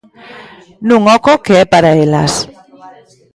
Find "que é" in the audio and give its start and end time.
1.45-1.65